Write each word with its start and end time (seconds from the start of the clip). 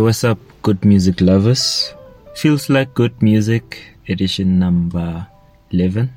What's 0.00 0.24
up, 0.24 0.38
good 0.62 0.82
music 0.82 1.20
lovers? 1.20 1.92
Feels 2.34 2.70
like 2.70 2.94
good 2.94 3.20
music, 3.20 3.82
edition 4.08 4.58
number 4.58 5.26
11. 5.72 6.10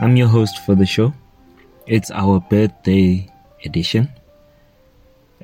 I'm 0.00 0.16
your 0.16 0.26
host 0.26 0.58
for 0.66 0.74
the 0.74 0.86
show. 0.86 1.14
It's 1.86 2.10
our 2.10 2.40
birthday 2.40 3.30
edition. 3.64 4.10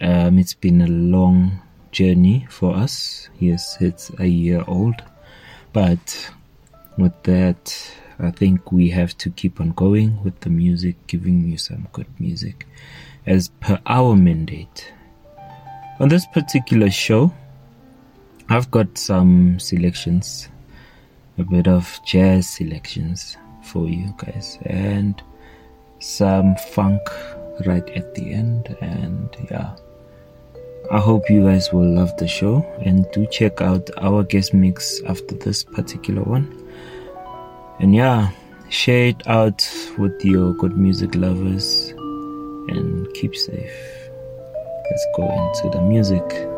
Um, 0.01 0.41
it's 0.41 0.55
been 0.55 0.80
a 0.80 0.89
long 0.89 1.62
journey 1.93 2.48
for 2.51 2.75
us. 2.75 3.29
Yes, 3.39 3.77
it's 3.81 4.11
a 4.19 4.27
year 4.27 4.65
old. 4.67 4.97
But 5.73 6.33
with 6.98 7.15
that, 7.23 7.92
I 8.19 8.33
think 8.33 8.73
we 8.73 8.89
have 8.91 9.17
to 9.19 9.31
keep 9.31 9.61
on 9.61 9.70
going 9.70 10.20
with 10.25 10.41
the 10.41 10.51
music, 10.51 10.97
giving 11.06 11.48
you 11.48 11.59
some 11.59 11.87
good 11.92 12.09
music 12.19 12.67
as 13.25 13.51
per 13.61 13.78
our 13.87 14.17
mandate. 14.17 14.92
On 15.98 16.11
this 16.11 16.27
particular 16.27 16.91
show, 16.91 17.33
I've 18.48 18.70
got 18.70 18.96
some 18.96 19.59
selections, 19.59 20.48
a 21.36 21.42
bit 21.42 21.66
of 21.66 21.98
jazz 22.05 22.48
selections 22.48 23.36
for 23.62 23.88
you 23.88 24.14
guys, 24.19 24.59
and 24.66 25.20
some 25.98 26.55
funk 26.72 27.00
right 27.66 27.88
at 27.91 28.14
the 28.14 28.32
end. 28.32 28.77
And 28.80 29.28
yeah, 29.50 29.74
I 30.92 31.00
hope 31.00 31.28
you 31.28 31.42
guys 31.42 31.72
will 31.72 31.92
love 31.92 32.16
the 32.19 32.28
show 32.28 32.64
and 32.84 33.05
do 33.12 33.27
check 33.32 33.60
out 33.60 33.91
our 33.98 34.22
guest 34.22 34.55
mix 34.55 35.02
after 35.08 35.34
this 35.34 35.64
particular 35.64 36.22
one. 36.22 36.47
And 37.81 37.97
yeah, 37.97 38.31
share 38.69 39.06
it 39.06 39.27
out 39.27 39.69
with 39.98 40.25
your 40.25 40.55
good 40.55 40.78
music 40.78 41.16
lovers 41.16 41.88
and 42.69 43.12
keep 43.14 43.34
safe. 43.34 44.08
Let's 44.88 45.06
go 45.16 45.25
into 45.25 45.77
the 45.77 45.83
music. 45.83 46.56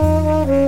oh 0.00 0.46
you. 0.46 0.67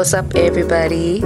What's 0.00 0.14
up, 0.14 0.34
everybody? 0.34 1.20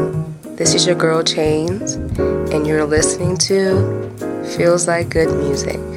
This 0.57 0.75
is 0.75 0.85
your 0.85 0.97
girl 0.97 1.23
Chains, 1.23 1.93
and 1.93 2.67
you're 2.67 2.85
listening 2.85 3.37
to 3.37 4.11
Feels 4.57 4.89
Like 4.89 5.11
Good 5.11 5.33
Music. 5.33 5.94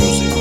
music. 0.00 0.39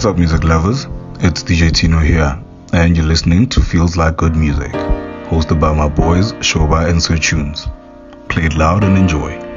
What's 0.00 0.06
up, 0.06 0.16
music 0.16 0.44
lovers? 0.44 0.86
It's 1.18 1.42
DJ 1.42 1.70
Tino 1.70 1.98
here, 1.98 2.42
and 2.72 2.96
you're 2.96 3.04
listening 3.04 3.50
to 3.50 3.60
Feels 3.60 3.98
Like 3.98 4.16
Good 4.16 4.34
Music, 4.34 4.72
hosted 5.28 5.60
by 5.60 5.74
my 5.74 5.88
boys 5.90 6.32
Shoba 6.40 6.88
and 6.88 7.02
Sir 7.02 7.18
Tunes. 7.18 7.68
Play 8.30 8.44
it 8.44 8.54
loud 8.54 8.82
and 8.82 8.96
enjoy. 8.96 9.49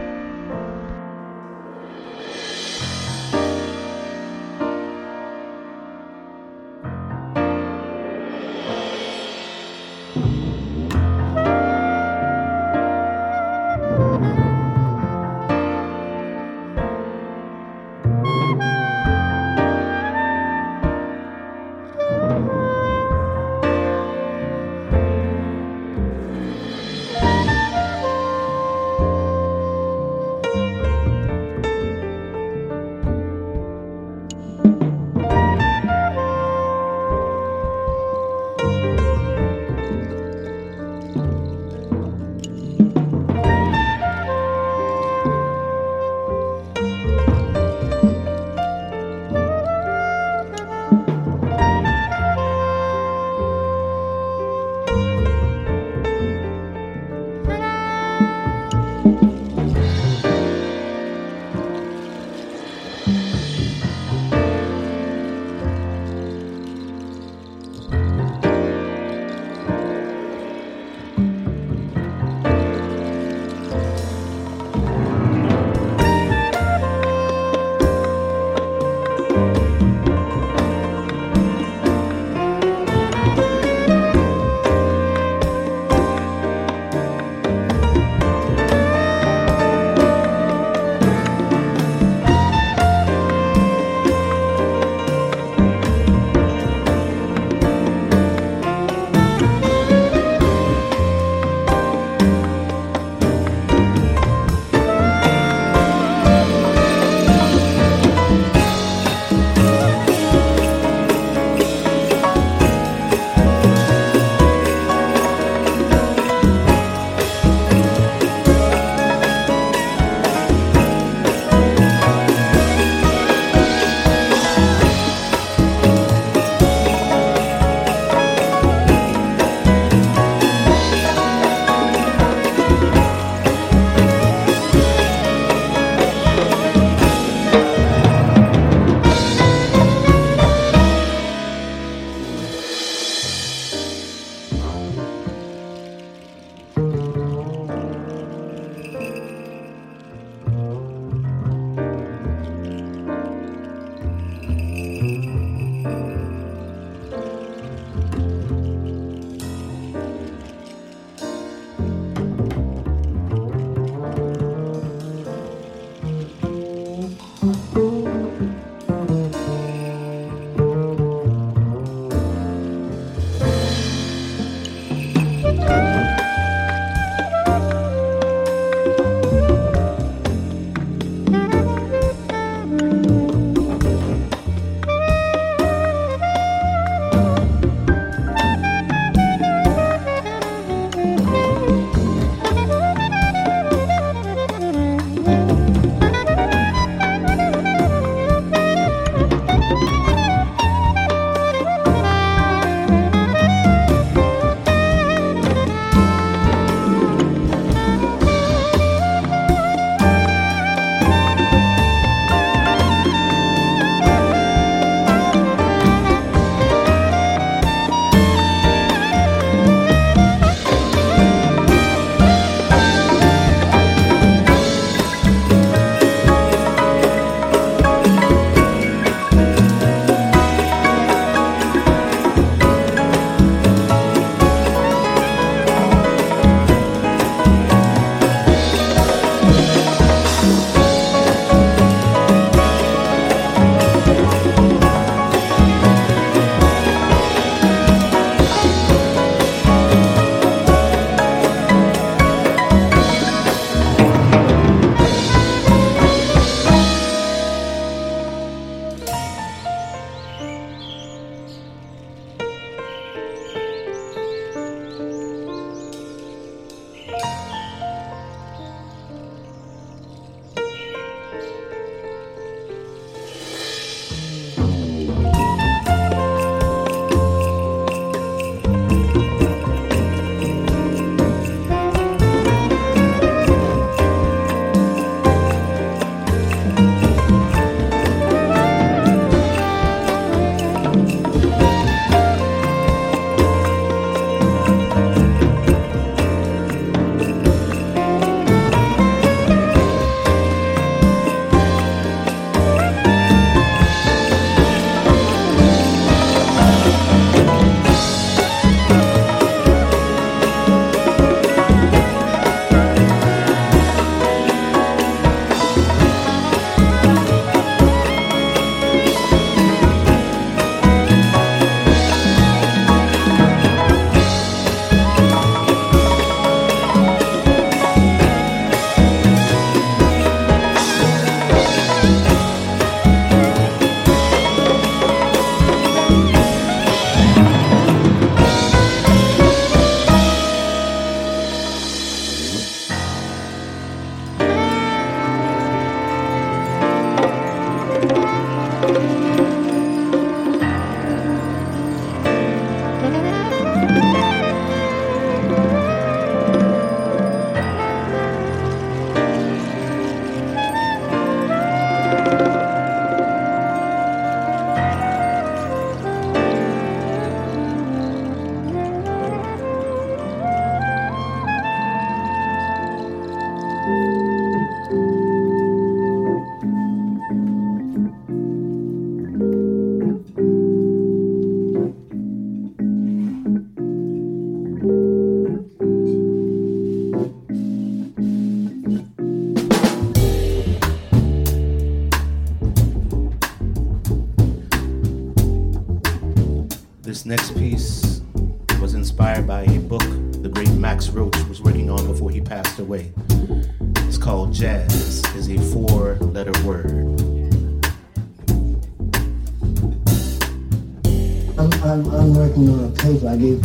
de 413.43 413.55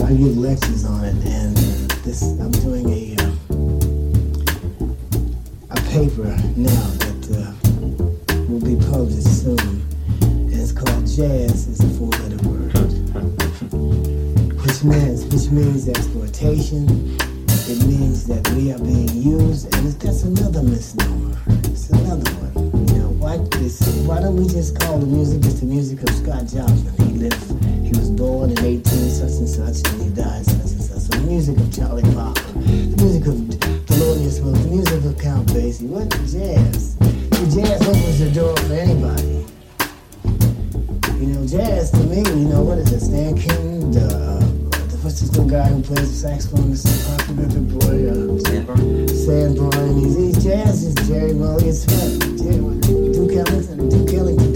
Boston 45.39 45.49
guy 45.49 45.69
who 45.69 45.83
plays 45.83 46.11
the 46.11 46.29
saxophone. 46.29 46.71
This 46.71 46.85
is 46.85 47.17
popular 47.17 47.47
the 47.47 47.61
boy. 47.61 48.09
Uh, 48.11 48.39
Sanborn. 48.41 49.09
Sanborn. 49.09 49.99
He's, 50.01 50.17
he's 50.17 50.45
jazz. 50.45 50.83
He's 50.83 51.09
Jerry 51.09 51.35
Williams. 51.35 51.87
Uh, 51.87 52.19
Duke 52.19 53.33
Ellington. 53.33 53.89
Duke 53.89 54.15
Ellington. 54.15 54.48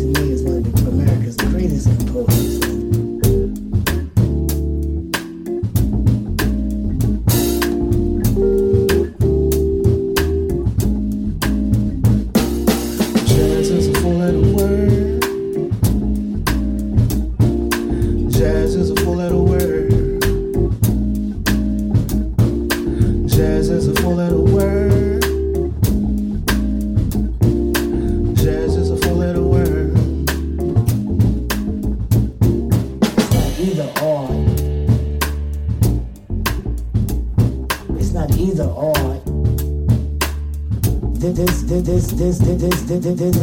do 43.03 43.13
do 43.17 43.31
do 43.33 43.42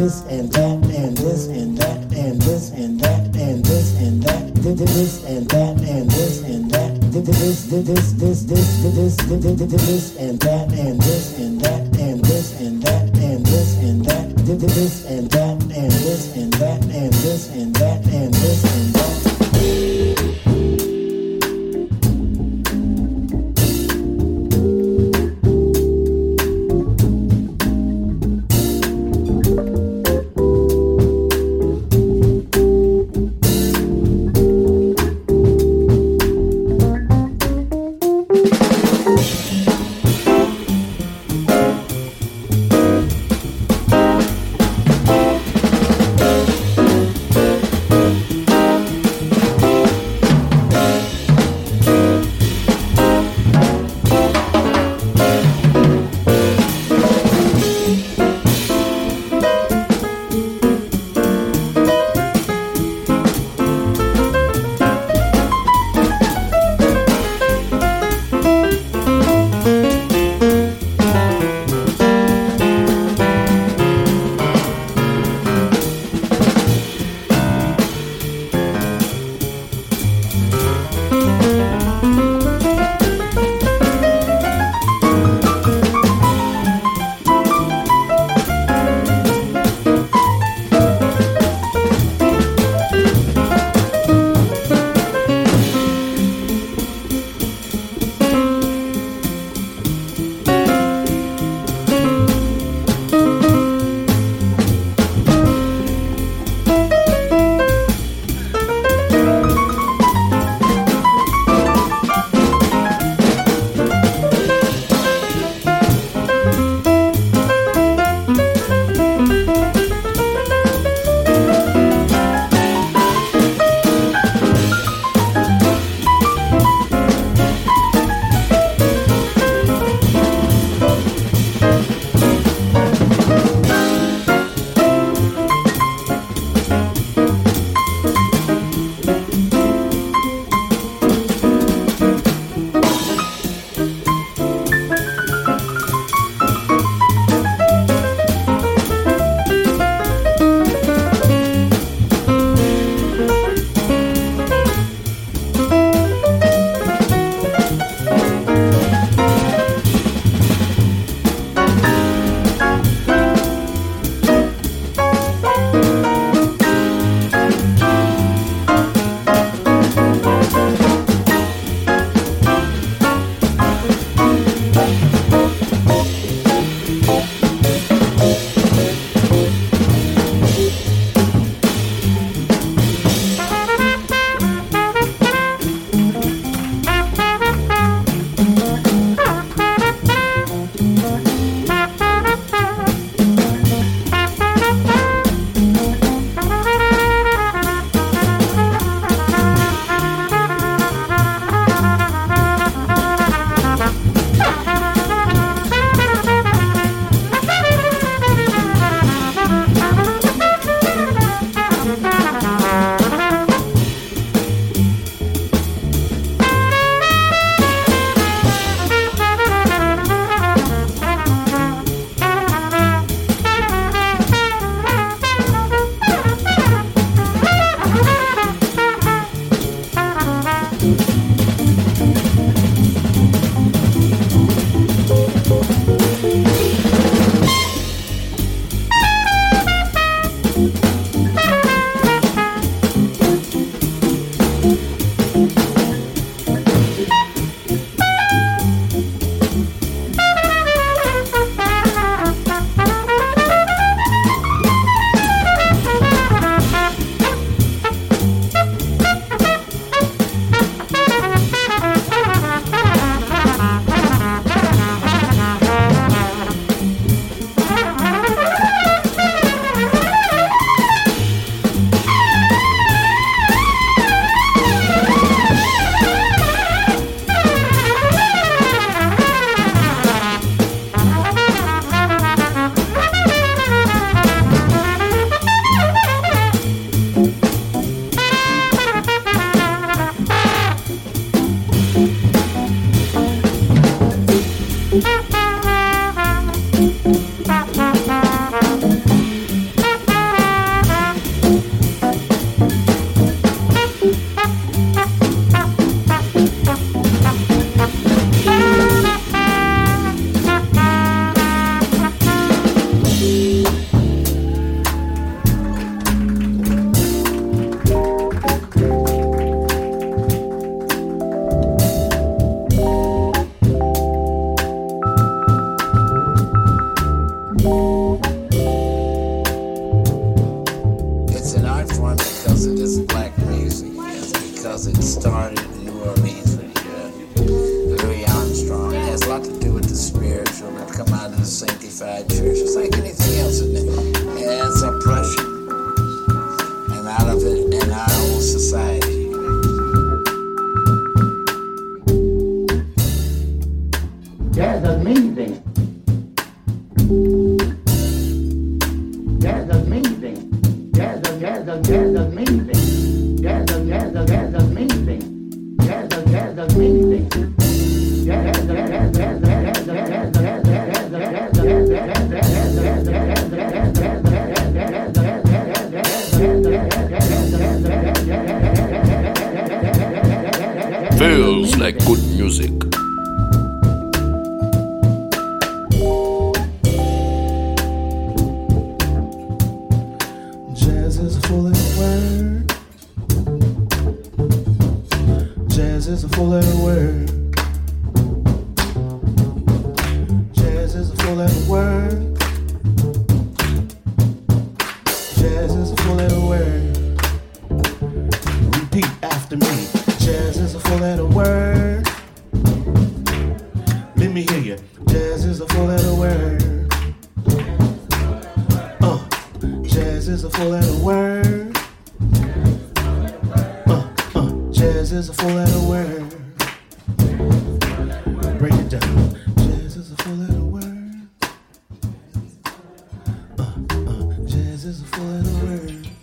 is 434.85 435.01
a 435.01 435.05
falling 435.05 435.47
over. 435.47 436.18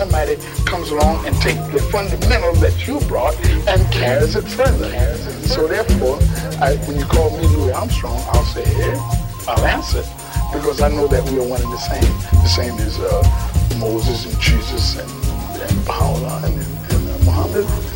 somebody 0.00 0.36
comes 0.64 0.90
along 0.90 1.26
and 1.26 1.36
takes 1.42 1.60
the 1.68 1.82
fundamental 1.92 2.54
that 2.54 2.86
you 2.86 2.98
brought 3.00 3.36
and 3.68 3.80
carries 3.92 4.34
it 4.34 4.48
further. 4.48 4.88
So 5.44 5.66
therefore, 5.68 6.16
I, 6.58 6.76
when 6.88 6.96
you 6.96 7.04
call 7.04 7.36
me 7.36 7.44
Louis 7.48 7.72
Armstrong, 7.72 8.18
I'll 8.32 8.42
say, 8.44 8.64
yeah, 8.78 8.96
I'll 9.46 9.62
answer 9.66 10.02
because 10.54 10.80
I 10.80 10.88
know 10.88 11.06
that 11.06 11.22
we 11.28 11.38
are 11.38 11.46
one 11.46 11.60
and 11.60 11.70
the 11.70 11.84
same. 11.92 12.12
The 12.32 12.48
same 12.48 12.78
as 12.80 12.98
uh, 12.98 13.76
Moses 13.78 14.24
and 14.24 14.40
Jesus 14.40 14.96
and, 14.96 15.10
and 15.68 15.86
Paula 15.86 16.40
and, 16.46 16.56
and 16.56 17.02
uh, 17.10 17.24
Muhammad. 17.28 17.89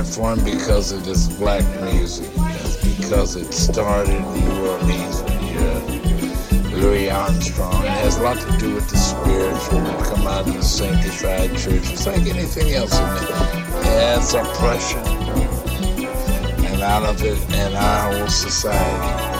Art 0.00 0.08
form 0.08 0.44
because 0.44 0.92
it 0.92 1.06
black 1.36 1.64
music. 1.82 2.30
It's 2.36 2.76
because 2.96 3.36
it 3.36 3.52
started 3.52 4.20
New 4.20 4.66
Orleans 4.66 5.22
with 5.22 6.72
Louis 6.72 7.10
Armstrong. 7.10 7.82
It 7.84 7.90
has 8.04 8.16
a 8.16 8.22
lot 8.22 8.38
to 8.38 8.58
do 8.58 8.74
with 8.74 8.88
the 8.88 8.96
spiritual 8.96 9.80
that 9.80 10.04
come 10.06 10.26
out 10.26 10.48
of 10.48 10.54
the 10.54 10.62
sanctified 10.62 11.50
church. 11.50 11.92
It's 11.92 12.06
like 12.06 12.26
anything 12.26 12.72
else 12.72 12.98
in 12.98 13.04
it. 13.04 13.30
It 13.80 13.84
has 13.84 14.32
oppression, 14.32 15.00
and 16.64 16.82
out 16.82 17.02
of 17.02 17.22
it, 17.22 17.38
and 17.50 17.74
our 17.74 18.14
whole 18.14 18.28
society. 18.28 19.39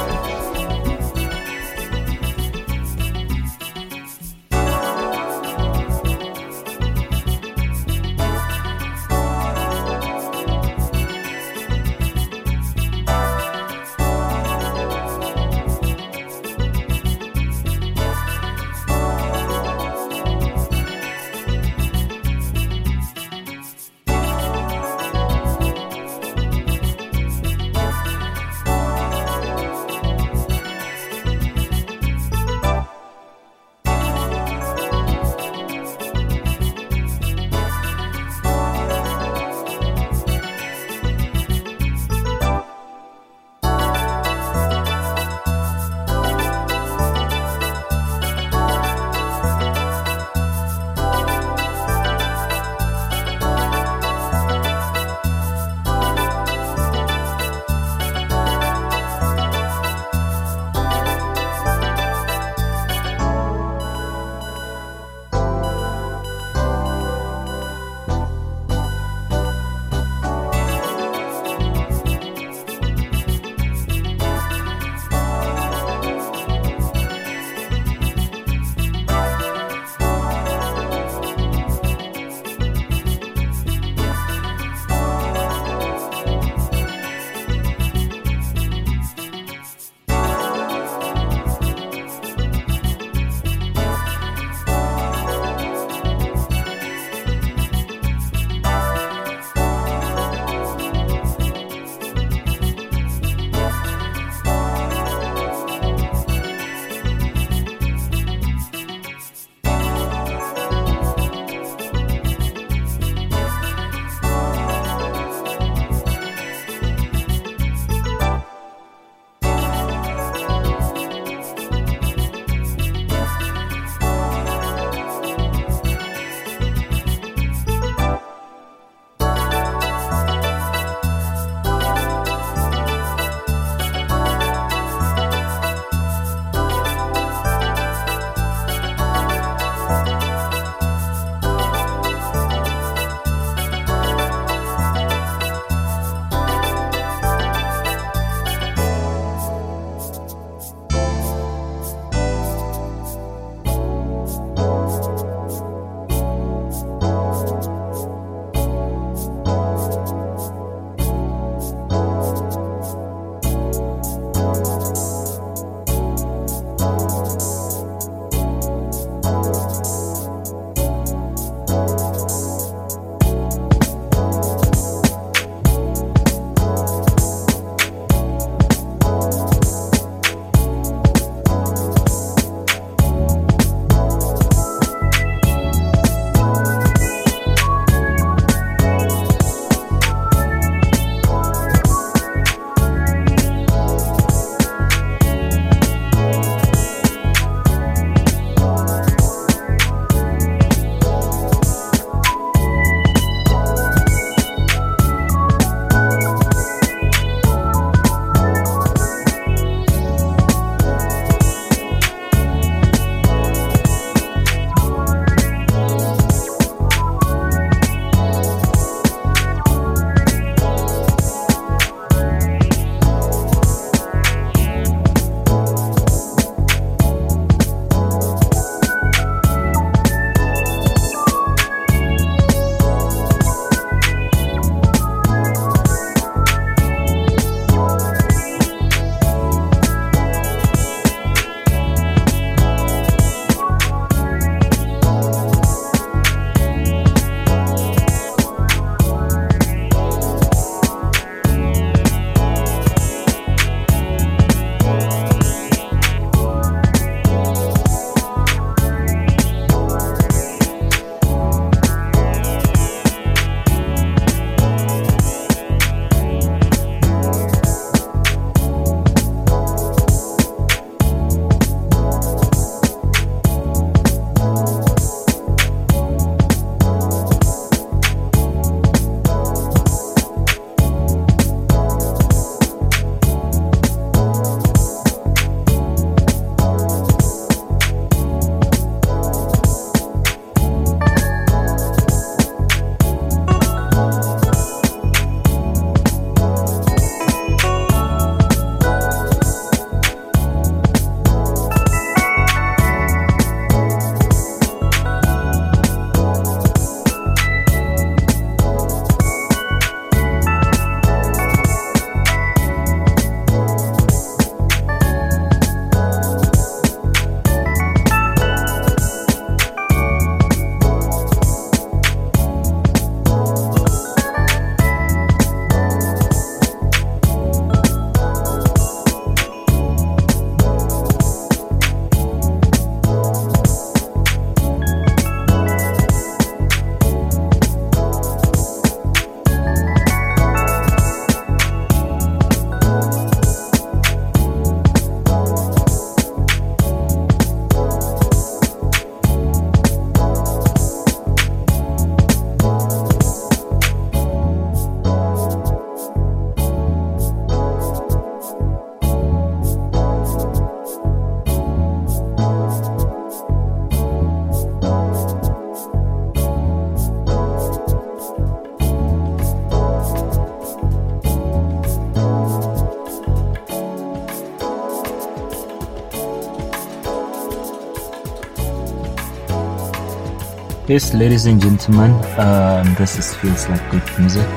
Yes, 380.90 381.14
ladies 381.14 381.46
and 381.46 381.62
gentlemen, 381.62 382.10
um, 382.36 382.96
this 382.96 383.16
is 383.16 383.32
feels 383.36 383.68
like 383.68 383.80
good 383.92 384.02
music. 384.18 384.50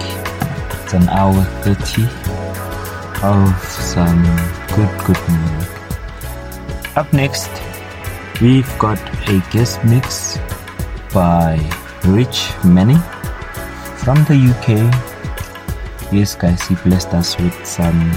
It's 0.81 0.93
an 0.95 1.07
hour 1.09 1.43
30 1.61 2.05
of 3.21 3.53
some 3.69 4.23
good, 4.73 4.89
good 5.05 5.21
music. 5.29 6.97
Up 6.97 7.13
next, 7.13 7.51
we've 8.41 8.67
got 8.79 8.97
a 9.29 9.43
guest 9.51 9.85
mix 9.85 10.39
by 11.13 11.61
Rich 12.03 12.49
Manning 12.65 13.03
from 14.01 14.17
the 14.25 14.33
UK. 14.33 14.89
Yes, 16.11 16.33
guys, 16.33 16.67
he 16.67 16.73
blessed 16.73 17.13
us 17.13 17.37
with 17.37 17.53
some 17.63 18.11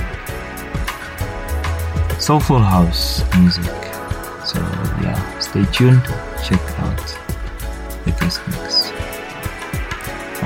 soulful 2.18 2.60
house 2.60 3.22
music. 3.36 3.74
So, 4.46 4.58
yeah, 5.04 5.38
stay 5.38 5.66
tuned, 5.66 6.02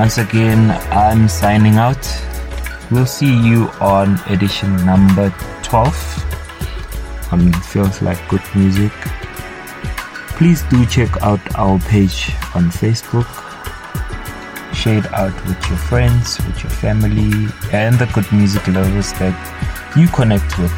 Once 0.01 0.17
again, 0.17 0.71
I'm 0.93 1.29
signing 1.29 1.75
out. 1.75 2.09
We'll 2.91 3.05
see 3.05 3.37
you 3.47 3.69
on 3.83 4.19
edition 4.29 4.75
number 4.87 5.29
12 5.63 7.29
on 7.33 7.53
Feels 7.65 8.01
Like 8.01 8.19
Good 8.31 8.41
Music. 8.57 8.93
Please 10.39 10.63
do 10.71 10.87
check 10.87 11.11
out 11.21 11.41
our 11.55 11.79
page 11.81 12.33
on 12.55 12.71
Facebook. 12.71 13.29
Share 14.75 15.01
it 15.01 15.13
out 15.13 15.35
with 15.47 15.61
your 15.69 15.77
friends, 15.77 16.39
with 16.47 16.63
your 16.63 16.71
family, 16.71 17.49
and 17.71 17.99
the 17.99 18.07
good 18.15 18.33
music 18.33 18.67
lovers 18.69 19.13
that 19.21 19.37
you 19.99 20.09
connect 20.09 20.59
with 20.59 20.73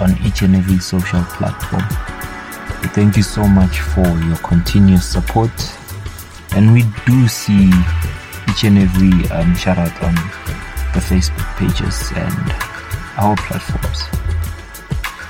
on 0.00 0.10
each 0.26 0.42
and 0.42 0.56
every 0.56 0.80
social 0.80 1.22
platform. 1.38 1.86
Thank 2.94 3.16
you 3.16 3.22
so 3.22 3.46
much 3.46 3.78
for 3.78 4.08
your 4.26 4.38
continuous 4.38 5.06
support, 5.06 5.52
and 6.56 6.72
we 6.72 6.82
do 7.06 7.28
see 7.28 7.70
each 8.58 8.64
and 8.64 8.78
every 8.78 9.30
um, 9.30 9.54
shout 9.54 9.78
out 9.78 10.02
on 10.02 10.14
the 10.92 11.00
Facebook 11.00 11.46
pages 11.58 12.10
and 12.16 12.52
our 13.16 13.36
platforms. 13.36 14.02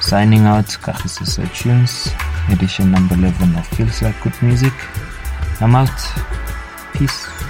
Signing 0.00 0.46
out, 0.46 0.64
Kagiso 0.64 1.44
Tunes, 1.54 2.08
edition 2.50 2.90
number 2.90 3.16
11 3.16 3.54
of 3.56 3.66
Feels 3.66 4.00
Like 4.00 4.18
Good 4.22 4.40
Music. 4.40 4.72
I'm 5.60 5.74
out. 5.74 5.90
Peace. 6.94 7.47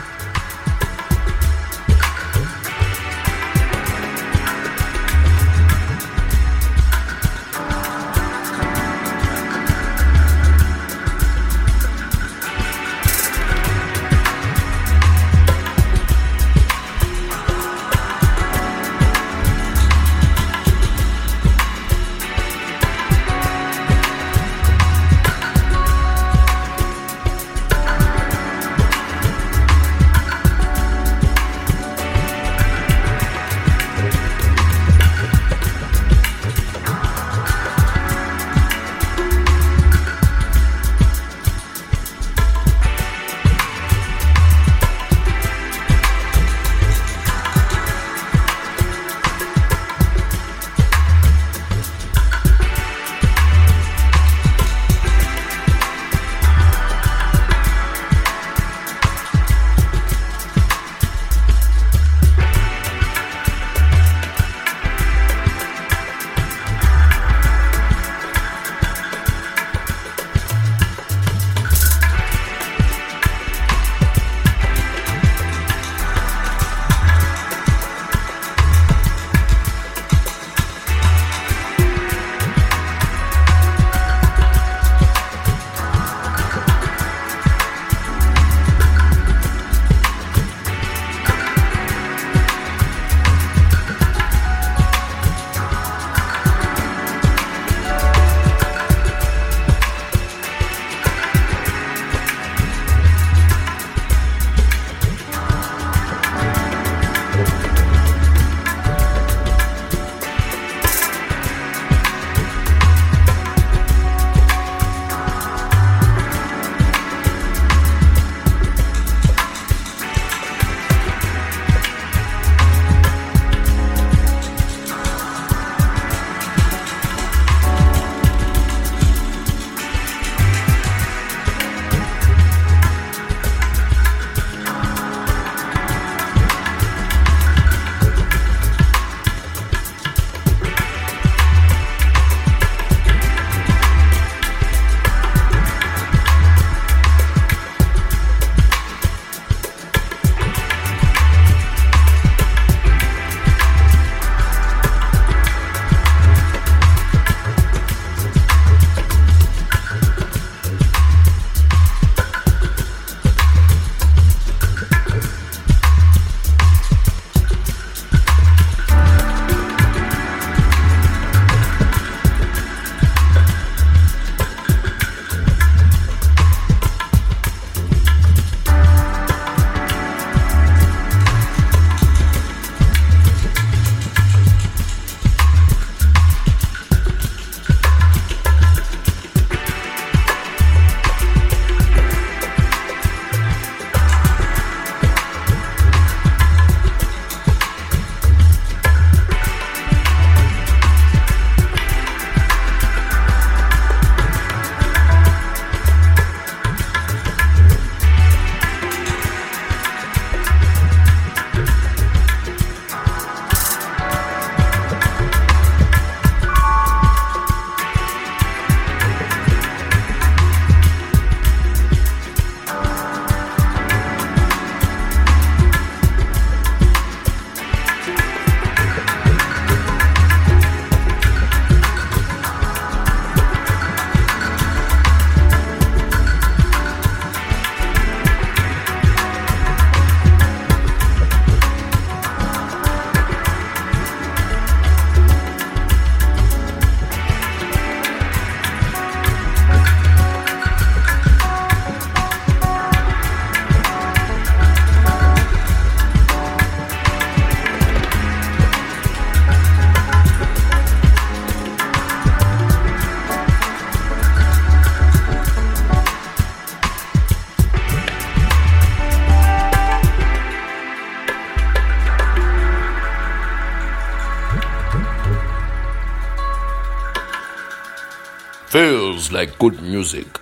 Like 279.32 279.58
good 279.58 279.80
music. 279.82 280.37